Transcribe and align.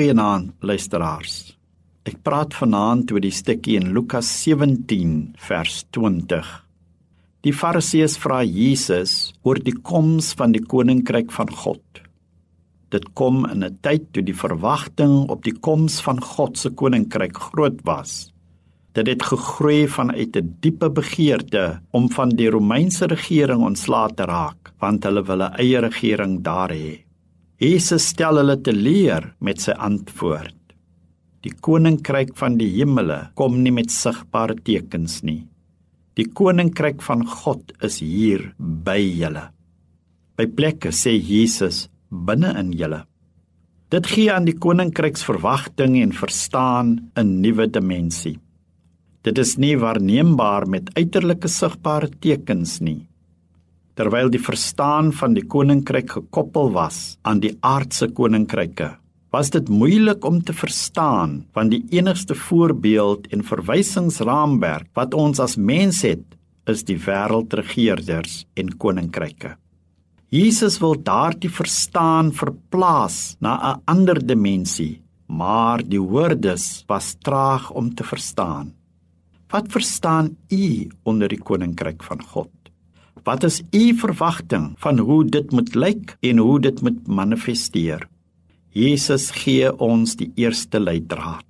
Goeienaand 0.00 0.54
luisteraars. 0.64 1.32
Ek 2.08 2.14
praat 2.24 2.54
vanaand 2.56 3.10
oor 3.12 3.20
die 3.20 3.34
stukkie 3.36 3.74
in 3.76 3.90
Lukas 3.92 4.30
17 4.46 5.10
vers 5.44 5.74
20. 5.92 6.46
Die 7.44 7.52
Fariseërs 7.52 8.14
vra 8.22 8.38
Jesus 8.40 9.34
oor 9.44 9.60
die 9.60 9.74
koms 9.90 10.30
van 10.38 10.54
die 10.56 10.62
koninkryk 10.64 11.34
van 11.36 11.52
God. 11.52 12.00
Dit 12.88 13.10
kom 13.12 13.44
in 13.50 13.60
'n 13.62 13.76
tyd 13.84 14.08
toe 14.14 14.24
die 14.24 14.38
verwagting 14.44 15.28
op 15.28 15.44
die 15.44 15.56
koms 15.68 16.00
van 16.00 16.16
God 16.30 16.56
se 16.56 16.70
koninkryk 16.70 17.36
groot 17.36 17.84
was. 17.84 18.32
Dit 18.94 19.06
het 19.06 19.22
gegroei 19.22 19.86
vanuit 19.86 20.34
'n 20.36 20.56
diepe 20.60 20.88
begeerte 20.88 21.82
om 21.92 22.08
van 22.08 22.30
die 22.30 22.48
Romeinse 22.48 23.04
regering 23.04 23.60
ontslae 23.60 24.08
te 24.14 24.24
raak, 24.24 24.72
want 24.80 25.04
hulle 25.04 25.22
wil 25.22 25.42
'n 25.42 25.56
eie 25.60 25.78
regering 25.78 26.40
daar 26.40 26.72
hê. 26.72 27.09
Jesus 27.60 28.06
stel 28.14 28.38
hulle 28.40 28.54
te 28.64 28.72
leer 28.72 29.26
met 29.44 29.60
sy 29.60 29.74
antwoord. 29.76 30.56
Die 31.44 31.52
koninkryk 31.52 32.32
van 32.38 32.54
die 32.56 32.70
hemele 32.78 33.18
kom 33.36 33.58
nie 33.60 33.72
met 33.76 33.92
sigbare 33.92 34.56
tekens 34.64 35.18
nie. 35.28 35.42
Die 36.16 36.24
koninkryk 36.24 37.04
van 37.04 37.26
God 37.28 37.74
is 37.84 37.98
hier 38.00 38.46
by 38.56 38.96
julle. 38.96 39.44
By 40.40 40.48
plekke 40.56 40.88
sê 40.88 41.12
Jesus 41.12 41.82
binne 42.08 42.54
in 42.62 42.72
julle. 42.80 43.02
Dit 43.92 44.08
gee 44.08 44.32
aan 44.32 44.48
die 44.48 44.56
koninkryksverwagting 44.56 46.00
en 46.00 46.16
verstaan 46.16 47.12
'n 47.12 47.40
nuwe 47.42 47.68
dimensie. 47.68 48.38
Dit 49.22 49.36
is 49.36 49.58
nie 49.58 49.76
waarneembaar 49.76 50.66
met 50.66 50.88
uiterlike 50.96 51.48
sigbare 51.48 52.08
tekens 52.08 52.80
nie 52.80 53.09
terwyl 54.00 54.30
die 54.32 54.40
verstaan 54.40 55.10
van 55.12 55.34
die 55.36 55.44
koninkryk 55.44 56.14
gekoppel 56.16 56.70
was 56.72 57.18
aan 57.28 57.42
die 57.44 57.52
aardse 57.60 58.08
koninkryke 58.16 58.94
was 59.34 59.50
dit 59.54 59.68
moeilik 59.68 60.24
om 60.24 60.40
te 60.42 60.54
verstaan 60.56 61.34
want 61.54 61.74
die 61.74 61.82
enigste 61.98 62.34
voorbeeld 62.34 63.28
en 63.34 63.44
verwysingsraamwerk 63.46 64.88
wat 64.96 65.14
ons 65.14 65.42
as 65.44 65.58
mens 65.70 66.00
het 66.06 66.24
is 66.70 66.84
die 66.86 66.96
wêreldregerders 67.02 68.44
en 68.60 68.72
koninkryke. 68.78 69.56
Jesus 70.30 70.78
wil 70.82 70.94
daardie 71.02 71.50
verstaan 71.50 72.30
verplaas 72.32 73.36
na 73.40 73.52
'n 73.58 73.82
ander 73.84 74.18
dimensie 74.26 75.02
maar 75.26 75.82
die 75.82 76.02
woordes 76.02 76.84
was 76.86 77.14
traag 77.22 77.70
om 77.70 77.94
te 77.94 78.04
verstaan. 78.04 78.74
Wat 79.50 79.66
verstaan 79.68 80.36
u 80.48 80.88
onder 81.02 81.28
die 81.28 81.42
koninkryk 81.42 82.02
van 82.02 82.22
God 82.22 82.59
Wat 83.30 83.44
is 83.46 83.60
u 83.70 83.94
verwagting 83.94 84.72
van 84.82 84.98
hoe 84.98 85.24
dit 85.24 85.52
moet 85.54 85.74
lyk 85.78 86.16
en 86.26 86.38
hoe 86.42 86.56
dit 86.60 86.80
moet 86.82 87.06
manifesteer? 87.06 88.08
Jesus 88.74 89.28
gee 89.30 89.68
ons 89.78 90.16
die 90.18 90.32
eerste 90.34 90.80
leidraad. 90.82 91.46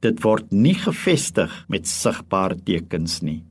Dit 0.00 0.22
word 0.24 0.46
nie 0.48 0.72
gefestig 0.80 1.52
met 1.68 1.88
sigbare 1.90 2.56
tekens 2.64 3.18
nie. 3.20 3.42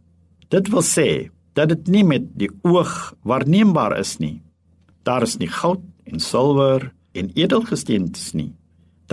Dit 0.49 0.71
wil 0.73 0.81
sê 0.81 1.29
dat 1.53 1.69
dit 1.69 1.91
nie 1.93 2.01
met 2.01 2.25
die 2.41 2.49
oog 2.65 2.95
waarneembaar 3.21 3.99
is 3.99 4.15
nie. 4.17 4.39
Daar 5.05 5.27
is 5.27 5.37
nie 5.37 5.51
goud 5.59 5.83
en 6.09 6.25
silwer 6.25 6.87
en 7.13 7.29
edelgesteentes 7.37 8.31
nie. 8.33 8.49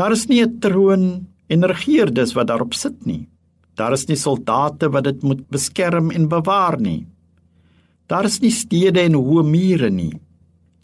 Daar 0.01 0.17
is 0.17 0.29
nie 0.33 0.41
'n 0.41 0.61
troon 0.61 1.27
en 1.48 1.69
regeerdes 1.69 2.33
wat 2.33 2.48
daarop 2.48 2.73
sit 2.73 3.05
nie. 3.05 3.29
Daar 3.75 3.93
is 3.93 4.09
nie 4.09 4.17
soldate 4.17 4.89
wat 4.89 5.05
dit 5.05 5.23
moet 5.23 5.45
beskerm 5.51 6.11
en 6.11 6.29
bewaar 6.29 6.81
nie. 6.81 7.05
Daar 8.07 8.29
is 8.29 8.39
nie 8.39 8.53
stede 8.55 9.03
en 9.03 9.17
hoë 9.19 9.43
mure 9.43 9.91
nie. 9.91 10.12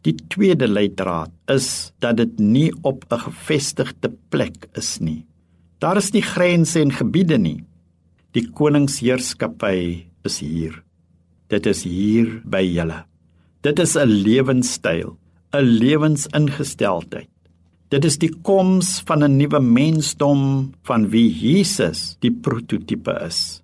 Die 0.03 0.15
tweede 0.35 0.67
leidraad 0.67 1.31
is 1.55 1.93
dat 2.03 2.17
dit 2.19 2.39
nie 2.39 2.73
op 2.83 3.05
'n 3.11 3.19
gevestigde 3.19 4.11
plek 4.31 4.67
is 4.75 4.99
nie. 4.99 5.25
Daar 5.79 5.97
is 5.97 6.13
nie 6.13 6.23
grense 6.23 6.81
en 6.81 6.91
gebiede 6.91 7.39
nie. 7.39 7.65
Die 8.33 8.51
koningsheerskappy 8.51 10.07
is 10.25 10.41
hier. 10.41 10.83
Dit 11.49 11.67
is 11.67 11.85
hier 11.85 12.43
by 12.45 12.63
julle. 12.63 13.05
Dit 13.63 13.79
is 13.79 13.97
'n 13.97 14.09
lewenstyl, 14.09 15.17
'n 15.55 15.63
lewensingesteldheid. 15.63 17.29
Dit 17.89 18.05
is 18.05 18.19
die 18.19 18.35
koms 18.43 19.03
van 19.07 19.23
'n 19.23 19.37
nuwe 19.37 19.61
mensdom 19.61 20.73
van 20.83 21.11
wie 21.11 21.31
Jesus 21.31 22.17
die 22.21 22.33
prototipe 22.33 23.13
is. 23.27 23.63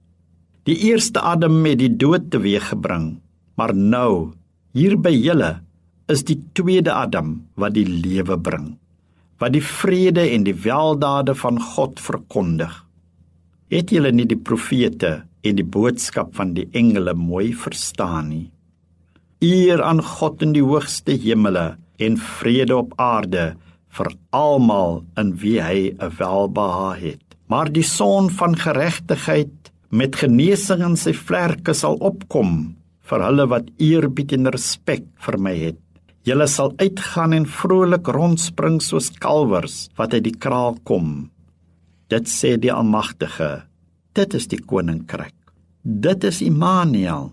Die 0.65 0.77
eerste 0.77 1.21
Adam 1.21 1.65
het 1.65 1.79
die 1.79 1.97
dood 1.97 2.31
teweeggebring 2.31 3.21
Maar 3.59 3.75
nou, 3.75 4.39
hier 4.71 4.95
by 5.03 5.11
julle 5.11 5.57
is 6.07 6.23
die 6.29 6.39
tweede 6.55 6.93
Adam 6.95 7.41
wat 7.59 7.75
die 7.75 7.89
lewe 7.89 8.37
bring, 8.39 8.77
wat 9.43 9.57
die 9.57 9.65
vrede 9.65 10.29
en 10.31 10.45
die 10.47 10.55
weldade 10.63 11.35
van 11.41 11.59
God 11.75 11.99
verkondig. 11.99 12.71
Het 13.75 13.91
julle 13.93 14.15
nie 14.15 14.29
die 14.31 14.39
profete 14.39 15.25
en 15.43 15.59
die 15.59 15.67
boodskap 15.67 16.37
van 16.39 16.55
die 16.55 16.69
engele 16.79 17.17
mooi 17.19 17.51
verstaan 17.51 18.31
nie? 18.31 18.47
Eer 19.43 19.83
aan 19.83 20.05
God 20.07 20.43
in 20.47 20.55
die 20.55 20.63
hoogste 20.63 21.19
hemele 21.19 21.75
en 21.99 22.23
vrede 22.39 22.79
op 22.79 22.95
aarde 23.03 23.53
vir 23.99 24.15
almal 24.35 25.03
in 25.19 25.35
wie 25.43 25.59
hy 25.59 25.91
'n 25.99 26.15
welbehae 26.19 26.99
het. 27.11 27.27
Maar 27.51 27.73
die 27.73 27.83
son 27.83 28.31
van 28.31 28.55
geregtigheid 28.55 29.73
met 29.91 30.17
genesing 30.17 30.83
in 30.85 30.97
sy 30.97 31.13
vlerke 31.13 31.75
sal 31.75 31.97
opkom 31.99 32.78
vir 33.09 33.25
hulle 33.25 33.47
wat 33.51 33.69
eerbied 33.81 34.35
en 34.37 34.51
respek 34.53 35.07
vir 35.25 35.39
my 35.41 35.55
het. 35.57 35.79
Julle 36.29 36.49
sal 36.51 36.75
uitgaan 36.77 37.33
en 37.33 37.47
vrolik 37.49 38.09
rondspring 38.13 38.83
soos 38.85 39.09
kalwers 39.23 39.87
wat 39.97 40.17
uit 40.17 40.27
die 40.27 40.37
kraal 40.37 40.77
kom. 40.85 41.31
Dit 42.13 42.29
sê 42.29 42.57
die 42.61 42.73
Almagtige. 42.73 43.65
Dit 44.13 44.35
is 44.37 44.49
die 44.51 44.61
koninkryk. 44.61 45.37
Dit 45.85 46.25
is 46.29 46.43
Immanuel, 46.45 47.31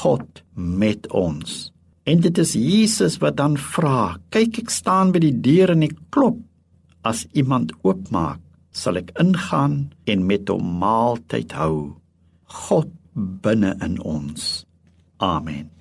God 0.00 0.42
met 0.52 1.08
ons. 1.14 1.70
En 2.06 2.20
dit 2.20 2.38
is 2.38 2.52
Jesus 2.58 3.16
wat 3.22 3.38
dan 3.40 3.56
vra: 3.56 4.18
"Kyk, 4.30 4.58
ek 4.58 4.70
staan 4.70 5.12
by 5.12 5.18
die 5.18 5.32
deur 5.32 5.70
en 5.70 5.82
ek 5.82 5.96
klop. 6.10 6.38
As 7.02 7.26
iemand 7.32 7.72
oopmaak, 7.82 8.40
sal 8.70 8.96
ek 8.96 9.14
ingaan 9.18 9.92
en 10.06 10.26
met 10.26 10.48
hom 10.48 10.78
maaltyd 10.78 11.52
hou." 11.52 11.96
God 12.44 12.92
binne 13.14 13.76
in 13.80 14.00
ons. 14.02 14.65
Amen. 15.20 15.75